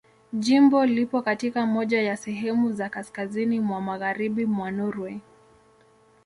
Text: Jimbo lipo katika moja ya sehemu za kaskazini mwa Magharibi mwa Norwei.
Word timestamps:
Jimbo 0.33 0.85
lipo 0.85 1.21
katika 1.21 1.65
moja 1.65 2.01
ya 2.01 2.17
sehemu 2.17 2.71
za 2.71 2.89
kaskazini 2.89 3.59
mwa 3.59 3.81
Magharibi 3.81 4.45
mwa 4.45 4.71
Norwei. 4.71 5.21